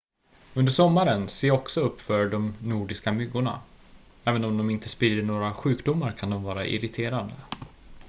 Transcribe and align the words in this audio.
under 0.55 0.71
sommaren 0.71 1.27
se 1.27 1.51
också 1.51 1.81
upp 1.81 2.01
för 2.01 2.29
de 2.29 2.53
nordiska 2.63 3.11
myggorna 3.13 3.59
även 4.23 4.45
om 4.45 4.57
de 4.57 4.69
inte 4.69 4.89
sprider 4.89 5.23
några 5.23 5.53
sjukdomar 5.53 6.11
kan 6.11 6.29
de 6.29 6.43
vara 6.43 6.65
irriterande 6.67 7.33